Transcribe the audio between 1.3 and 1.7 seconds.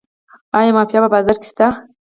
کې شته؟